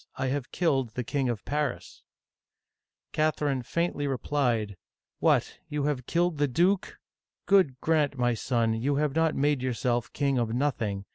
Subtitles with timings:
[0.15, 2.01] I have killed the King of Paris!
[2.55, 4.75] '* Catherine faintly replied:"
[5.19, 6.97] What, you have, killed the duke!
[7.45, 11.05] God granf, my son, you have not made yourself king of nothing.